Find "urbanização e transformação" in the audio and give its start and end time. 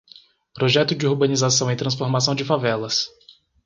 1.05-2.33